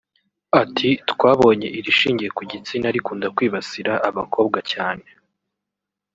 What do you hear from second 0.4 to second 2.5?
Ati “Twabonye irishingiye ku